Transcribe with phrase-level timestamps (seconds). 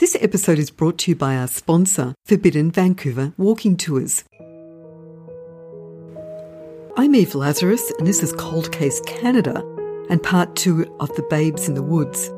[0.00, 4.24] This episode is brought to you by our sponsor, Forbidden Vancouver Walking Tours.
[6.96, 9.62] I'm Eve Lazarus, and this is Cold Case Canada
[10.08, 12.30] and part two of The Babes in the Woods.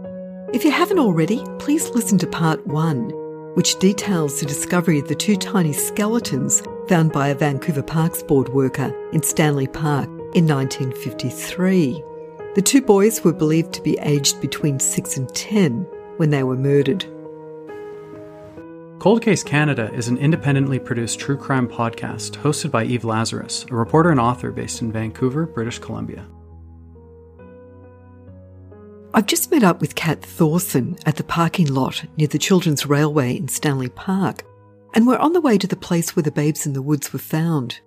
[0.52, 3.10] If you haven't already, please listen to part one,
[3.54, 8.48] which details the discovery of the two tiny skeletons found by a Vancouver Parks Board
[8.48, 12.02] worker in Stanley Park in 1953.
[12.56, 15.86] The two boys were believed to be aged between 6 and 10
[16.16, 17.06] when they were murdered.
[19.02, 23.74] Cold Case Canada is an independently produced true crime podcast hosted by Eve Lazarus, a
[23.74, 26.24] reporter and author based in Vancouver, British Columbia.
[29.12, 33.36] I've just met up with Kat Thorson at the parking lot near the Children's Railway
[33.36, 34.44] in Stanley Park,
[34.94, 37.18] and we're on the way to the place where the babes in the woods were
[37.18, 37.80] found.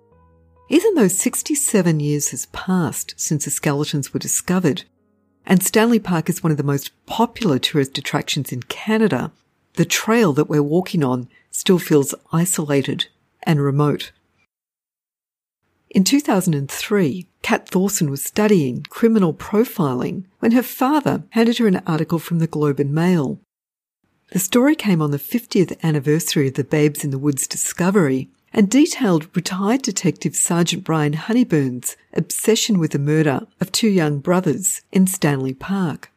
[0.68, 4.84] Even though 67 years has passed since the skeletons were discovered,
[5.46, 9.32] and Stanley Park is one of the most popular tourist attractions in Canada,
[9.76, 13.06] the trail that we're walking on still feels isolated
[13.42, 14.12] and remote.
[15.90, 22.18] In 2003, Kat Thorson was studying criminal profiling when her father handed her an article
[22.18, 23.38] from the Globe and Mail.
[24.32, 28.70] The story came on the 50th anniversary of the Babes in the Woods discovery and
[28.70, 35.06] detailed retired detective Sergeant Brian Honeybourn's obsession with the murder of two young brothers in
[35.06, 36.10] Stanley Park.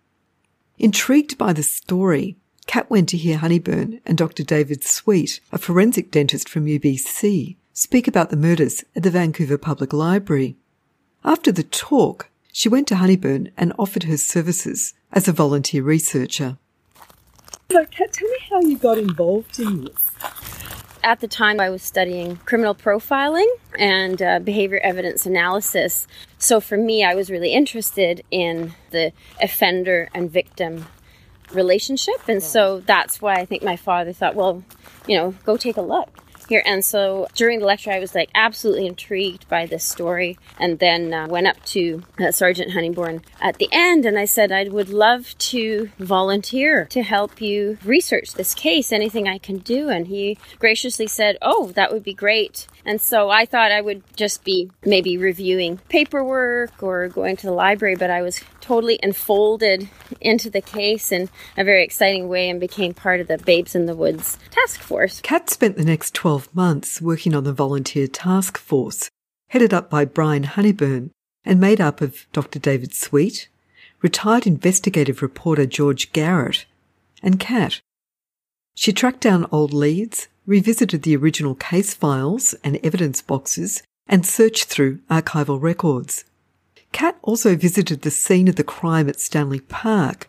[0.77, 2.37] Intrigued by the story,
[2.69, 4.43] Kat went to hear Honeybourn and Dr.
[4.43, 9.91] David Sweet, a forensic dentist from UBC, speak about the murders at the Vancouver Public
[9.91, 10.55] Library.
[11.25, 16.59] After the talk, she went to Honeybourn and offered her services as a volunteer researcher.
[17.71, 20.05] So, Kat, tell me how you got involved in this.
[21.03, 26.05] At the time, I was studying criminal profiling and uh, behavior evidence analysis.
[26.37, 30.85] So, for me, I was really interested in the offender and victim
[31.51, 32.27] relationship.
[32.27, 34.63] And so that's why I think my father thought, well,
[35.07, 36.09] you know, go take a look
[36.49, 36.63] here.
[36.65, 40.37] And so during the lecture, I was like absolutely intrigued by this story.
[40.59, 44.51] And then uh, went up to uh, Sergeant Honeybourn at the end and I said,
[44.51, 49.89] I would love to volunteer to help you research this case, anything I can do.
[49.89, 52.67] And he graciously said, Oh, that would be great.
[52.89, 57.53] And so I thought I would just be maybe reviewing paperwork or going to the
[57.53, 59.87] library, but I was totally enfolded
[60.19, 63.85] into the case in a very exciting way and became part of the Babes in
[63.85, 65.21] the Woods task force.
[65.21, 69.07] Kat spent the next 12 months working on the volunteer task force,
[69.49, 71.11] headed up by Brian Honeybourn
[71.45, 72.57] and made up of Dr.
[72.57, 73.49] David Sweet,
[74.01, 76.65] retired investigative reporter George Garrett,
[77.21, 77.81] and Kat.
[78.73, 84.65] She tracked down old leads, revisited the original case files and evidence boxes, and searched
[84.65, 86.25] through archival records.
[86.91, 90.27] Kat also visited the scene of the crime at Stanley Park,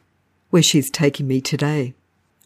[0.50, 1.94] where she's taking me today.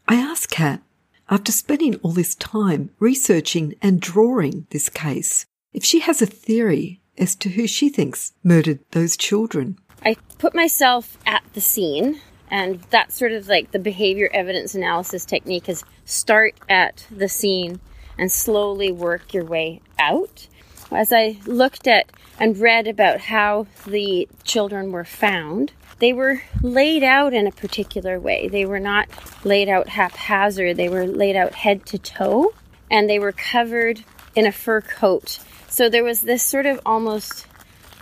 [0.07, 0.83] I asked Kat,
[1.29, 7.01] after spending all this time researching and drawing this case, if she has a theory
[7.19, 9.77] as to who she thinks murdered those children.
[10.05, 12.21] I put myself at the scene
[12.51, 17.81] and that's sort of like the behavior evidence analysis technique is start at the scene
[18.19, 20.47] and slowly work your way out.
[20.91, 22.07] As I looked at
[22.39, 28.21] and read about how the children were found, they were laid out in a particular
[28.21, 28.49] way.
[28.49, 29.09] They were not
[29.45, 32.53] laid out haphazard, they were laid out head to toe,
[32.91, 34.05] and they were covered
[34.35, 35.39] in a fur coat.
[35.69, 37.47] So there was this sort of almost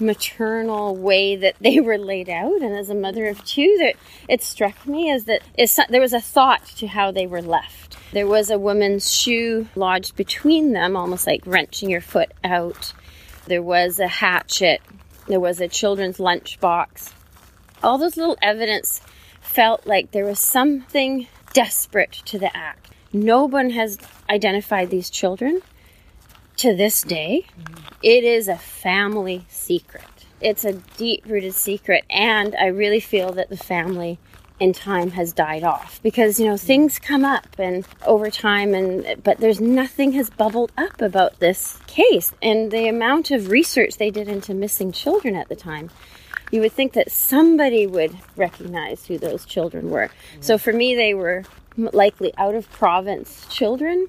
[0.01, 2.63] maternal way that they were laid out.
[2.63, 3.95] And as a mother of two, that
[4.29, 5.43] it struck me as that
[5.89, 7.97] there was a thought to how they were left.
[8.13, 12.93] There was a woman's shoe lodged between them, almost like wrenching your foot out.
[13.47, 14.81] There was a hatchet.
[15.27, 17.13] There was a children's lunchbox.
[17.83, 19.01] All those little evidence
[19.41, 22.91] felt like there was something desperate to the act.
[23.13, 23.99] No one has
[24.31, 25.61] identified these children
[26.63, 27.45] to this day,
[28.05, 30.05] it is a family secret.
[30.41, 34.21] It's a deep rooted secret, and I really feel that the family
[34.61, 39.21] in time has died off because you know things come up and over time and
[39.25, 42.33] but there's nothing has bubbled up about this case.
[42.41, 45.91] And the amount of research they did into missing children at the time
[46.53, 50.11] you would think that somebody would recognize who those children were.
[50.41, 51.43] So for me they were
[51.77, 54.07] likely out of province children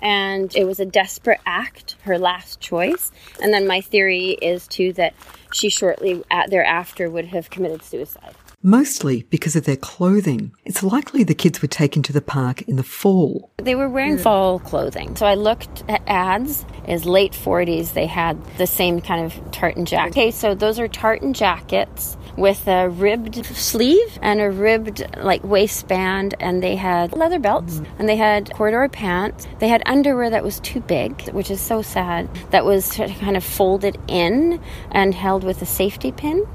[0.00, 3.10] and it was a desperate act, her last choice.
[3.42, 5.14] And then my theory is too that
[5.52, 8.34] she shortly thereafter would have committed suicide.
[8.62, 10.52] Mostly because of their clothing.
[10.64, 13.50] It's likely the kids were taken to the park in the fall.
[13.58, 15.16] They were wearing fall clothing.
[15.16, 16.64] So I looked at ads.
[16.86, 17.92] as late 40s.
[17.92, 20.10] They had the same kind of tartan jacket.
[20.10, 26.34] Okay, so those are tartan jackets with a ribbed sleeve and a ribbed like waistband
[26.38, 27.98] and they had leather belts mm-hmm.
[27.98, 29.46] and they had corduroy pants.
[29.58, 32.28] They had underwear that was too big, which is so sad.
[32.50, 34.60] That was kind of folded in
[34.92, 36.46] and held with a safety pin.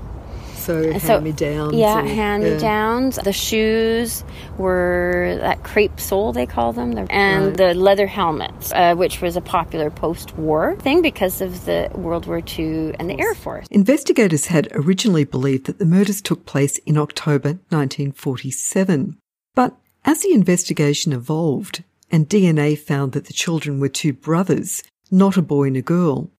[0.63, 1.75] So, hand me downs.
[1.75, 3.17] Yeah, hand me downs.
[3.17, 4.23] The shoes
[4.57, 7.57] were that crepe sole, they call them, and right.
[7.57, 12.27] the leather helmets, uh, which was a popular post war thing because of the World
[12.27, 13.67] War II and the Air Force.
[13.71, 19.17] Investigators had originally believed that the murders took place in October 1947.
[19.55, 19.75] But
[20.05, 24.81] as the investigation evolved and DNA found that the children were two brothers,
[25.11, 26.31] not a boy and a girl,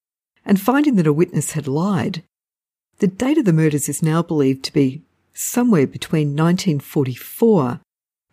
[0.47, 2.23] and finding that a witness had lied,
[3.05, 5.03] the date of the murders is now believed to be
[5.35, 7.83] somewhere between 1944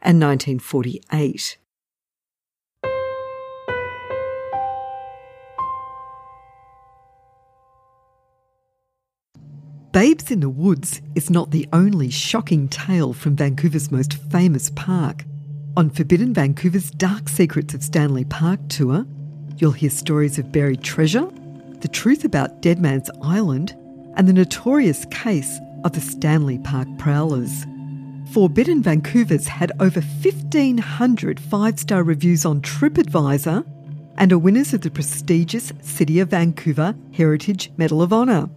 [0.02, 1.58] and 1948.
[9.92, 15.26] Babes in the Woods is not the only shocking tale from Vancouver's most famous park.
[15.76, 19.06] On Forbidden Vancouver's Dark Secrets of Stanley Park tour,
[19.58, 21.30] you'll hear stories of buried treasure,
[21.82, 23.76] the truth about Dead Man's Island,
[24.16, 27.66] and the notorious case of the Stanley Park Prowlers.
[28.32, 33.66] Forbidden Vancouver's had over 1,500 five star reviews on TripAdvisor
[34.18, 38.50] and are winners of the prestigious City of Vancouver Heritage Medal of Honour.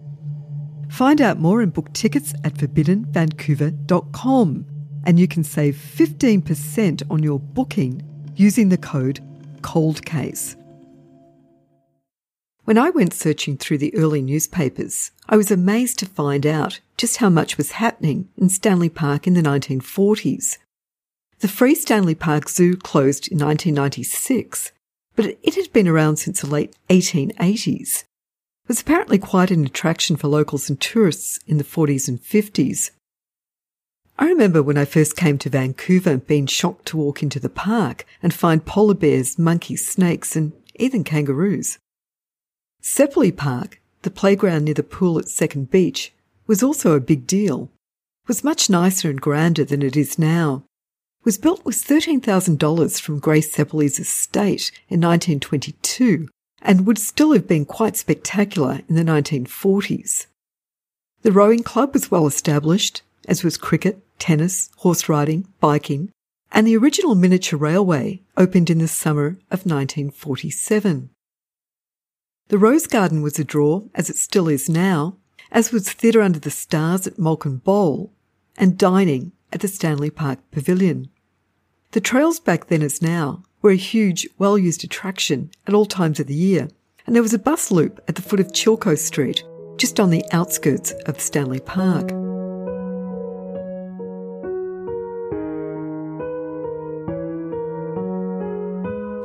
[0.89, 4.65] Find out more and book tickets at forbiddenvancouver.com
[5.05, 8.01] and you can save 15% on your booking
[8.35, 9.19] using the code
[9.61, 10.64] COLDCASE.
[12.65, 17.17] When I went searching through the early newspapers, I was amazed to find out just
[17.17, 20.57] how much was happening in Stanley Park in the 1940s.
[21.41, 24.71] The Free Stanley Park Zoo closed in 1996,
[25.15, 27.99] but it had been around since the late 1880s.
[27.99, 32.89] It was apparently quite an attraction for locals and tourists in the 40s and 50s.
[34.17, 38.07] I remember when I first came to Vancouver being shocked to walk into the park
[38.23, 41.77] and find polar bears, monkeys, snakes, and even kangaroos.
[42.87, 46.13] Ceperley Park, the playground near the pool at Second Beach,
[46.45, 47.71] was also a big deal.
[48.23, 50.65] It was much nicer and grander than it is now.
[51.21, 56.29] It was built with $13,000 from Grace Ceperley's estate in 1922
[56.61, 60.27] and would still have been quite spectacular in the 1940s.
[61.23, 66.11] The rowing club was well established, as was cricket, tennis, horse riding, biking,
[66.51, 71.09] and the original miniature railway opened in the summer of 1947.
[72.49, 75.17] The Rose Garden was a draw, as it still is now,
[75.51, 78.13] as was Theatre Under the Stars at Malkin Bowl
[78.55, 81.09] and dining at the Stanley Park Pavilion.
[81.93, 86.27] The trails back then as now were a huge, well-used attraction at all times of
[86.27, 86.67] the year,
[87.07, 89.43] and there was a bus loop at the foot of Chilco Street,
[89.77, 92.11] just on the outskirts of Stanley Park.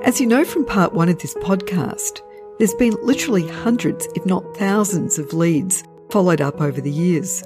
[0.07, 2.23] As you know from part one of this podcast,
[2.61, 7.43] there's been literally hundreds, if not thousands, of leads followed up over the years.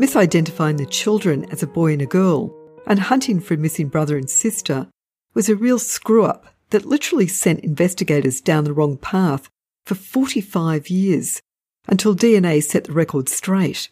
[0.00, 2.52] Misidentifying the children as a boy and a girl
[2.84, 4.88] and hunting for a missing brother and sister
[5.32, 9.48] was a real screw up that literally sent investigators down the wrong path
[9.86, 11.40] for 45 years
[11.86, 13.90] until DNA set the record straight.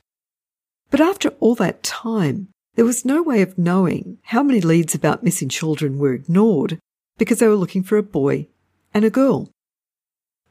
[0.90, 5.22] But after all that time, there was no way of knowing how many leads about
[5.22, 6.80] missing children were ignored
[7.18, 8.48] because they were looking for a boy
[8.92, 9.48] and a girl.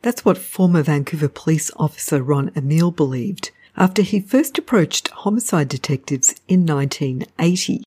[0.05, 6.35] That's what former Vancouver police officer Ron Emile believed after he first approached homicide detectives
[6.47, 7.81] in 1980.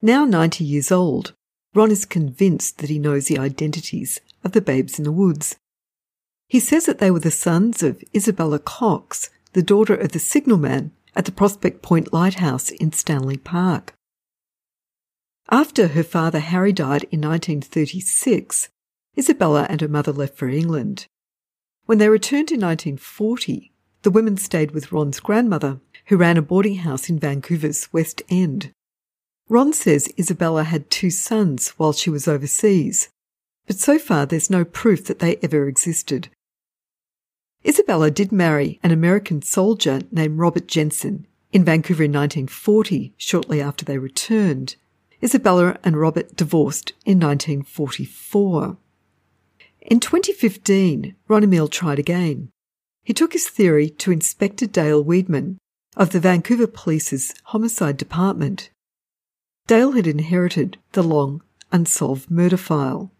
[0.00, 1.34] Now 90 years old,
[1.74, 5.56] Ron is convinced that he knows the identities of the babes in the woods.
[6.48, 10.92] He says that they were the sons of Isabella Cox, the daughter of the signalman
[11.14, 13.92] at the Prospect Point Lighthouse in Stanley Park.
[15.50, 18.70] After her father Harry died in 1936,
[19.18, 21.06] Isabella and her mother left for England.
[21.86, 26.76] When they returned in 1940, the women stayed with Ron's grandmother, who ran a boarding
[26.76, 28.72] house in Vancouver's West End.
[29.48, 33.08] Ron says Isabella had two sons while she was overseas,
[33.66, 36.28] but so far there's no proof that they ever existed.
[37.64, 43.84] Isabella did marry an American soldier named Robert Jensen in Vancouver in 1940, shortly after
[43.84, 44.76] they returned.
[45.22, 48.76] Isabella and Robert divorced in 1944.
[49.86, 52.50] In 2015, Ron Emile tried again.
[53.04, 55.58] He took his theory to Inspector Dale Weidman,
[55.96, 58.70] of the Vancouver Police's homicide department.
[59.68, 61.40] Dale had inherited the long,
[61.70, 63.12] unsolved murder file.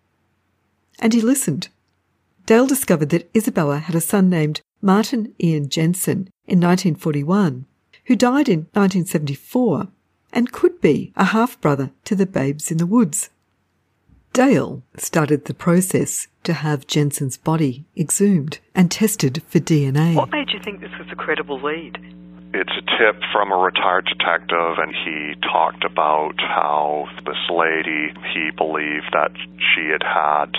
[0.99, 1.69] And he listened.
[2.47, 7.65] Dale discovered that Isabella had a son named Martin Ian Jensen in 1941,
[8.07, 9.87] who died in 1974
[10.33, 13.31] and could be a half brother to the babes in the woods.
[14.37, 20.14] Dale started the process to have Jensen's body exhumed and tested for DNA.
[20.14, 21.97] What made you think this was a credible lead?
[22.52, 28.50] It's a tip from a retired detective, and he talked about how this lady, he
[28.50, 29.33] believed that
[29.73, 30.52] she had had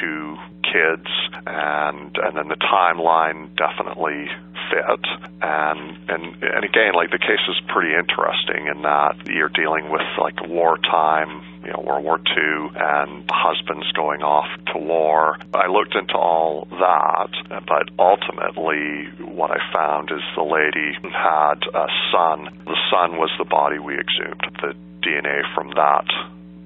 [0.00, 1.06] two kids,
[1.46, 4.26] and and then the timeline definitely
[4.70, 5.04] fit.
[5.42, 10.06] And and and again, like the case is pretty interesting in that you're dealing with
[10.18, 15.36] like wartime you know, World War II and husbands going off to war.
[15.52, 17.30] I looked into all that,
[17.66, 22.48] but ultimately what I found is the lady had a son.
[22.64, 24.40] The son was the body we exhumed.
[24.62, 26.06] The DNA from that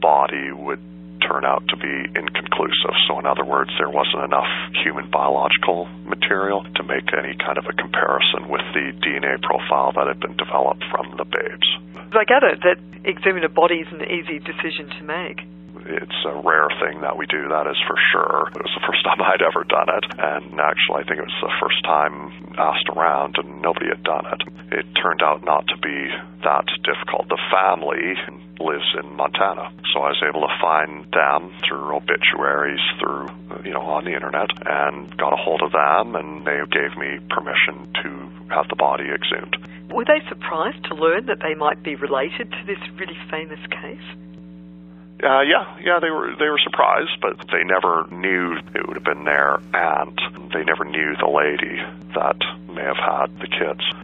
[0.01, 0.81] body would
[1.27, 2.97] turn out to be inconclusive.
[3.09, 4.49] So, in other words, there wasn't enough
[4.85, 10.07] human biological material to make any kind of a comparison with the DNA profile that
[10.07, 11.69] had been developed from the babes.
[12.15, 15.43] I gather that exhuming a body is an easy decision to make
[15.87, 18.49] it's a rare thing that we do, that is for sure.
[18.57, 21.41] It was the first time I'd ever done it, and actually, I think it was
[21.45, 24.41] the first time asked around, and nobody had done it.
[24.73, 26.09] It turned out not to be
[26.43, 27.29] that difficult.
[27.29, 28.17] The family
[28.61, 33.29] lives in Montana, so I was able to find them through obituaries, through,
[33.65, 37.21] you know, on the internet, and got a hold of them, and they gave me
[37.29, 38.09] permission to
[38.55, 39.57] have the body exhumed.
[39.93, 44.09] Were they surprised to learn that they might be related to this really famous case?
[45.25, 49.05] Uh, yeah, yeah, they were they were surprised, but they never knew it would have
[49.05, 50.21] been their aunt.
[50.53, 51.81] They never knew the lady
[52.15, 52.37] that
[52.69, 54.04] may have had the kids.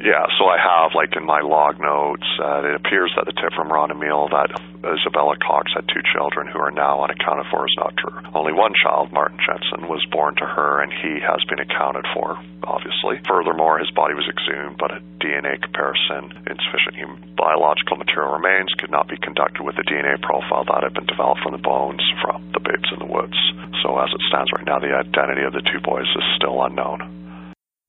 [0.00, 3.52] Yeah, so I have, like in my log notes, uh, it appears that the tip
[3.52, 4.48] from Ron Emil that
[4.80, 8.16] Isabella Cox had two children who are now unaccounted for is not true.
[8.32, 12.40] Only one child, Martin Jensen, was born to her, and he has been accounted for,
[12.64, 13.20] obviously.
[13.28, 18.88] Furthermore, his body was exhumed, but a DNA comparison, insufficient human biological material remains, could
[18.88, 22.40] not be conducted with a DNA profile that had been developed from the bones from
[22.56, 23.36] the babes in the woods.
[23.84, 27.20] So, as it stands right now, the identity of the two boys is still unknown.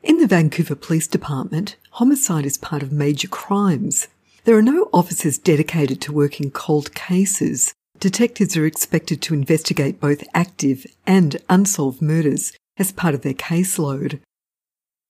[0.04, 4.08] In the Vancouver Police Department, homicide is part of major crimes.
[4.46, 7.74] There are no officers dedicated to working cold cases.
[8.00, 14.20] Detectives are expected to investigate both active and unsolved murders as part of their caseload.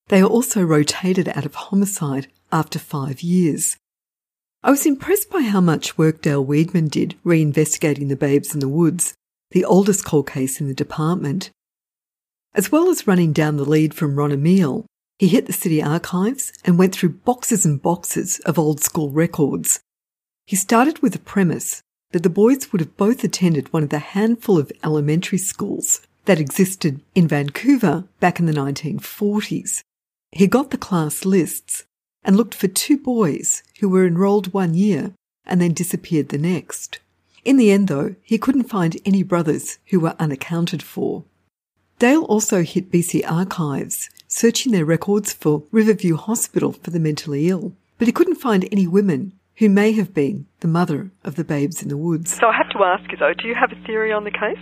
[0.07, 3.77] They are also rotated out of homicide after five years.
[4.63, 8.67] I was impressed by how much work Dale Weidman did reinvestigating the babes in the
[8.67, 9.13] woods,
[9.51, 11.51] the oldest cold case in the department.
[12.53, 14.85] As well as running down the lead from Ron Emil,
[15.21, 19.79] he hit the city archives and went through boxes and boxes of old school records.
[20.47, 23.99] He started with the premise that the boys would have both attended one of the
[23.99, 29.83] handful of elementary schools that existed in Vancouver back in the 1940s.
[30.31, 31.83] He got the class lists
[32.23, 35.13] and looked for two boys who were enrolled one year
[35.45, 36.97] and then disappeared the next.
[37.45, 41.25] In the end, though, he couldn't find any brothers who were unaccounted for.
[41.99, 47.73] Dale also hit BC Archives, searching their records for Riverview Hospital for the mentally ill,
[47.97, 51.83] but he couldn't find any women who may have been the mother of the babes
[51.83, 52.33] in the woods.
[52.39, 54.57] So I have to ask you though, do you have a theory on the case?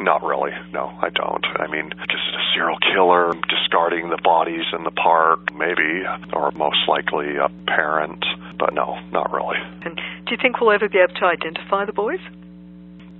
[0.00, 0.50] Not really.
[0.72, 1.46] No, I don't.
[1.46, 6.02] I mean, just a serial killer discarding the bodies in the park, maybe,
[6.32, 8.24] or most likely a parent,
[8.58, 9.58] but no, not really.
[9.82, 12.20] And do you think we'll ever be able to identify the boys?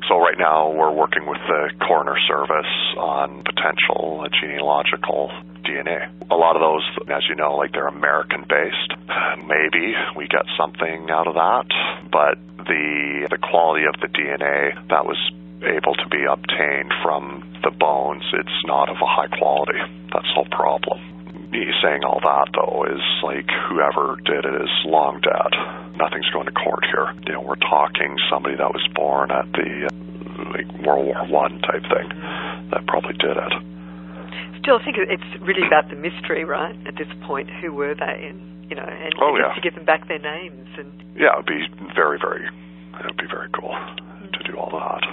[0.08, 5.30] So right now we're working with the coroner service on potential genealogical
[5.64, 6.08] DNA.
[6.30, 8.92] A lot of those, as you know, like they're American based.
[9.46, 11.66] Maybe we get something out of that,
[12.12, 15.18] but the the quality of the DNA that was
[15.64, 19.80] able to be obtained from the bones, it's not of a high quality.
[20.12, 21.00] That's the whole problem.
[21.50, 25.52] Me saying all that though is like whoever did it is long dead.
[25.96, 27.14] Nothing's going to court here.
[27.26, 29.88] You know, we're talking somebody that was born at the
[30.52, 32.08] like World War One type thing
[32.70, 33.73] that probably did it.
[34.64, 36.74] Still, I think it's really about the mystery, right?
[36.88, 39.52] At this point, who were they, and you know, and, oh, yeah.
[39.52, 42.48] to give them back their names, and yeah, it'd be very, very,
[42.98, 44.30] it'd be very cool mm-hmm.
[44.32, 45.04] to do all that.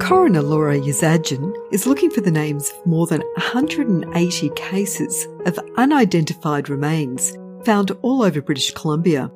[0.00, 6.68] Coroner Laura Yazedjian is looking for the names of more than 180 cases of unidentified
[6.68, 9.30] remains found all over British Columbia.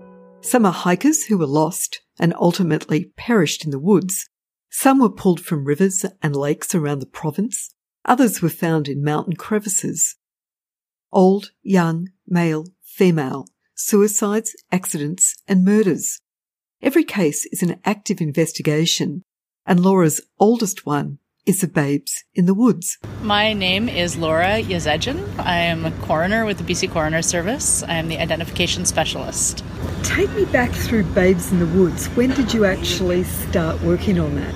[0.46, 4.28] Some are hikers who were lost and ultimately perished in the woods.
[4.70, 7.74] Some were pulled from rivers and lakes around the province.
[8.04, 10.14] Others were found in mountain crevices.
[11.10, 16.20] Old, young, male, female, suicides, accidents, and murders.
[16.80, 19.24] Every case is an active investigation,
[19.66, 22.98] and Laura's oldest one is the Babes in the Woods.
[23.22, 25.38] My name is Laura Yazedjian.
[25.38, 27.84] I am a coroner with the BC Coroner Service.
[27.84, 29.64] I am the identification specialist.
[30.02, 32.08] Take me back through Babes in the Woods.
[32.08, 34.54] When did you actually start working on that?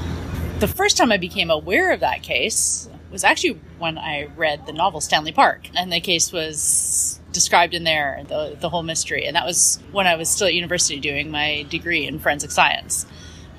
[0.58, 4.72] The first time I became aware of that case was actually when I read the
[4.72, 9.26] novel Stanley Park, and the case was described in there, the, the whole mystery.
[9.26, 13.06] And that was when I was still at university doing my degree in forensic science.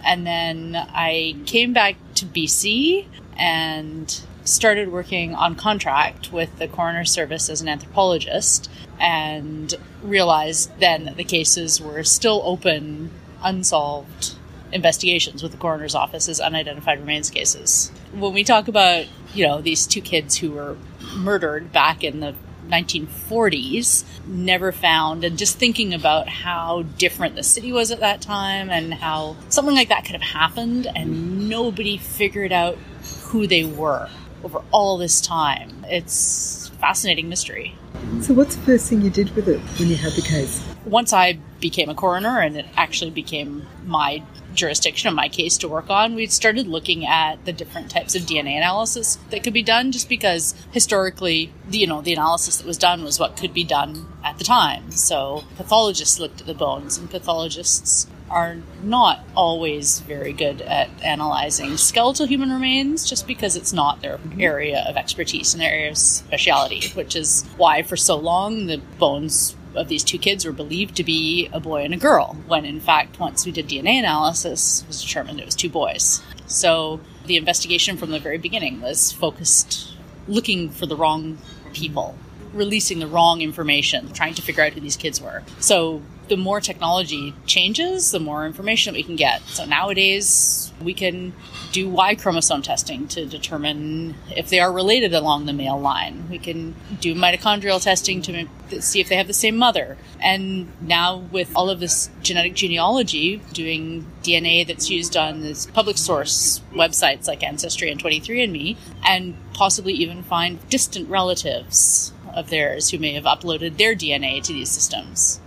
[0.04, 3.06] And then I came back to BC
[3.38, 8.70] and started working on contract with the coroner service as an anthropologist
[9.00, 13.12] and realized then that the cases were still open,
[13.44, 14.36] unsolved
[14.72, 17.92] investigations with the coroner's office as unidentified remains cases.
[18.14, 20.78] When we talk about, you know, these two kids who were
[21.16, 22.34] murdered back in the
[22.70, 28.70] 1940s, never found, and just thinking about how different the city was at that time
[28.70, 32.78] and how something like that could have happened and nobody figured out
[33.24, 34.10] who they were
[34.44, 35.86] over all this time.
[35.88, 37.76] It's fascinating mystery.
[38.22, 40.64] So, what's the first thing you did with it when you had the case?
[40.86, 44.24] Once I became a coroner and it actually became my
[44.62, 48.22] jurisdiction of my case to work on, we started looking at the different types of
[48.22, 52.78] DNA analysis that could be done just because historically, you know, the analysis that was
[52.78, 54.92] done was what could be done at the time.
[54.92, 61.76] So pathologists looked at the bones and pathologists are not always very good at analyzing
[61.76, 64.40] skeletal human remains just because it's not their mm-hmm.
[64.40, 68.78] area of expertise and their area of speciality, which is why for so long the
[69.00, 72.66] bones of these two kids were believed to be a boy and a girl, when
[72.66, 76.22] in fact, once we did DNA analysis, it was determined it was two boys.
[76.48, 79.94] So the investigation from the very beginning was focused
[80.28, 81.38] looking for the wrong
[81.74, 82.16] people,
[82.54, 85.44] releasing the wrong information, trying to figure out who these kids were.
[85.60, 89.42] So the more technology changes, the more information that we can get.
[89.44, 91.34] So nowadays, we can
[91.72, 96.28] do Y chromosome testing to determine if they are related along the male line.
[96.30, 99.98] We can do mitochondrial testing to see if they have the same mother.
[100.20, 105.98] And now, with all of this genetic genealogy, doing DNA that's used on this public
[105.98, 112.98] source websites like Ancestry and 23andMe, and possibly even find distant relatives of theirs who
[112.98, 115.40] may have uploaded their DNA to these systems.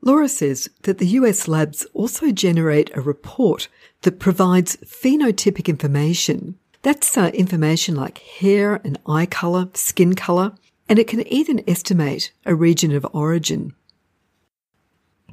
[0.00, 3.68] Laura says that the US labs also generate a report
[4.02, 6.56] that provides phenotypic information.
[6.82, 10.52] That's uh, information like hair and eye colour, skin colour,
[10.88, 13.74] and it can even estimate a region of origin.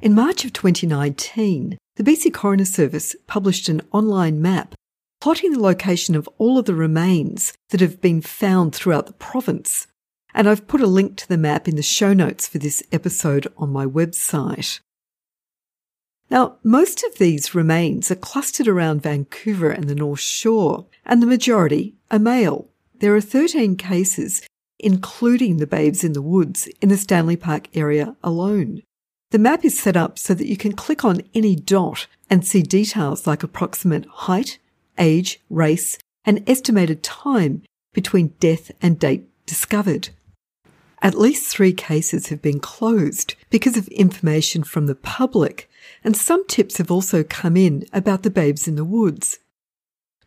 [0.02, 4.74] In March of 2019, the BC Coroner Service published an online map
[5.20, 9.86] plotting the location of all of the remains that have been found throughout the province
[10.36, 13.50] and I've put a link to the map in the show notes for this episode
[13.56, 14.80] on my website.
[16.30, 21.26] Now, most of these remains are clustered around Vancouver and the North Shore, and the
[21.26, 22.68] majority are male.
[22.98, 24.46] There are 13 cases,
[24.78, 28.82] including the babes in the woods in the Stanley Park area alone.
[29.30, 32.62] The map is set up so that you can click on any dot and see
[32.62, 34.58] details like approximate height,
[34.98, 37.62] age, race, and estimated time
[37.94, 40.10] between death and date discovered.
[41.02, 45.70] At least three cases have been closed because of information from the public,
[46.02, 49.38] and some tips have also come in about the babes in the woods.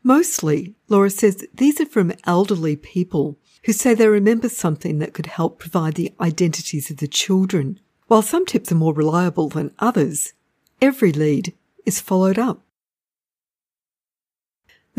[0.04, 5.26] Mostly, Laura says these are from elderly people who say they remember something that could
[5.26, 7.80] help provide the identities of the children.
[8.08, 10.34] While some tips are more reliable than others,
[10.82, 11.54] every lead
[11.86, 12.62] is followed up.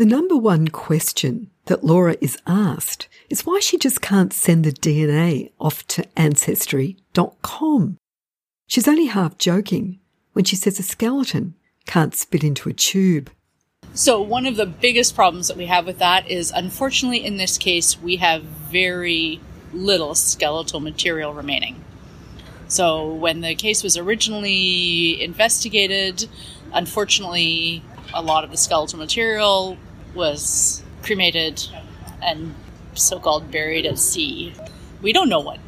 [0.01, 4.71] The number one question that Laura is asked is why she just can't send the
[4.71, 7.97] DNA off to Ancestry.com.
[8.65, 9.99] She's only half joking
[10.33, 11.53] when she says a skeleton
[11.85, 13.29] can't spit into a tube.
[13.93, 17.59] So, one of the biggest problems that we have with that is unfortunately, in this
[17.59, 19.39] case, we have very
[19.71, 21.79] little skeletal material remaining.
[22.67, 26.27] So, when the case was originally investigated,
[26.73, 27.83] unfortunately,
[28.15, 29.77] a lot of the skeletal material
[30.13, 31.65] was cremated
[32.21, 32.55] and
[32.93, 34.53] so called buried at sea.
[35.01, 35.59] We don't know what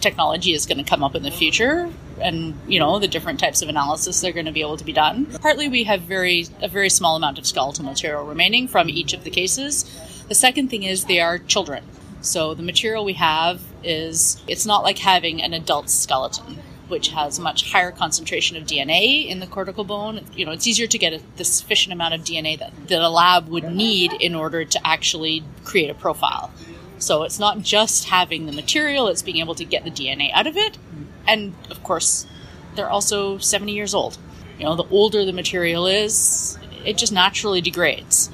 [0.00, 3.62] technology is going to come up in the future and you know the different types
[3.62, 5.26] of analysis that are going to be able to be done.
[5.40, 9.24] Partly we have very a very small amount of skeletal material remaining from each of
[9.24, 9.84] the cases.
[10.28, 11.84] The second thing is they are children.
[12.20, 17.38] So the material we have is it's not like having an adult skeleton which has
[17.38, 20.24] much higher concentration of DNA in the cortical bone.
[20.34, 23.08] You know, it's easier to get a, the sufficient amount of DNA that, that a
[23.08, 26.52] lab would need in order to actually create a profile.
[26.98, 30.46] So it's not just having the material, it's being able to get the DNA out
[30.46, 30.78] of it.
[31.26, 32.26] And of course,
[32.74, 34.18] they're also 70 years old.
[34.58, 38.30] You know, the older the material is, it just naturally degrades.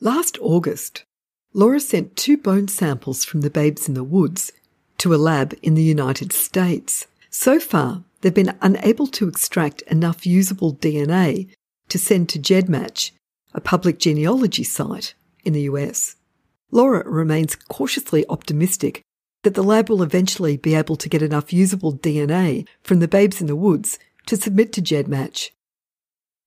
[0.00, 1.04] Last August,
[1.52, 4.52] Laura sent two bone samples from the babes in the woods
[4.98, 7.06] to a lab in the United States.
[7.36, 11.52] So far, they've been unable to extract enough usable DNA
[11.88, 13.10] to send to GEDmatch,
[13.52, 16.14] a public genealogy site in the US.
[16.70, 19.02] Laura remains cautiously optimistic
[19.42, 23.40] that the lab will eventually be able to get enough usable DNA from the babes
[23.40, 25.50] in the woods to submit to GEDmatch.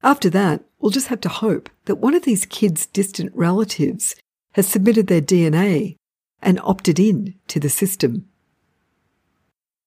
[0.02, 4.16] After that, we'll just have to hope that one of these kids' distant relatives
[4.54, 5.98] has submitted their DNA
[6.42, 8.30] and opted in to the system.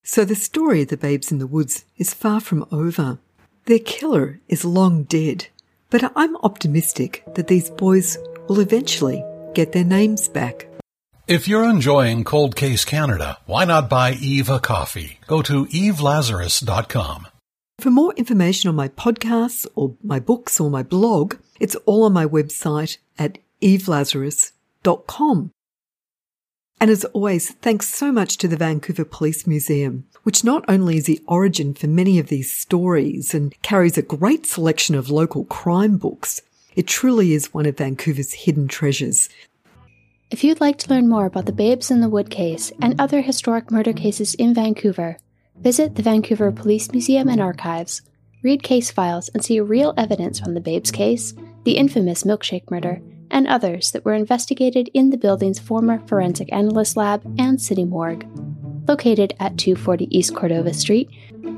[0.02, 3.18] So the story of the babes in the woods is far from over.
[3.66, 5.48] Their killer is long dead,
[5.90, 10.66] but I'm optimistic that these boys will eventually get their names back.
[11.26, 15.20] If you're enjoying Cold Case Canada, why not buy Eve a coffee?
[15.28, 17.28] Go to evelazarus.com.
[17.78, 22.12] For more information on my podcasts or my books or my blog, it's all on
[22.12, 25.52] my website at evelazarus.com.
[26.80, 31.04] And as always, thanks so much to the Vancouver Police Museum, which not only is
[31.04, 35.98] the origin for many of these stories and carries a great selection of local crime
[35.98, 36.40] books,
[36.74, 39.28] it truly is one of Vancouver's hidden treasures.
[40.30, 43.20] If you'd like to learn more about the Babes in the Wood case and other
[43.20, 45.18] historic murder cases in Vancouver,
[45.56, 48.00] visit the Vancouver Police Museum and Archives,
[48.42, 53.02] read case files, and see real evidence from the Babes case, the infamous milkshake murder,
[53.30, 58.26] and others that were investigated in the building's former forensic analyst lab and city morgue.
[58.88, 61.08] Located at 240 East Cordova Street,